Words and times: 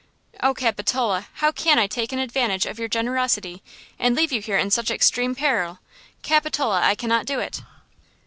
Oh, 0.41 0.55
Capitola! 0.55 1.27
how 1.35 1.51
can 1.51 1.77
I 1.77 1.85
take 1.85 2.11
an 2.11 2.17
advantage 2.17 2.65
of 2.65 2.79
your 2.79 2.87
generosity, 2.87 3.61
and 3.99 4.15
leave 4.15 4.31
you 4.31 4.41
here 4.41 4.57
in 4.57 4.71
such 4.71 4.89
extreme 4.89 5.35
peril? 5.35 5.77
Capitola, 6.23 6.81
I 6.81 6.95
cannot 6.95 7.27
do 7.27 7.39
it!" 7.39 7.61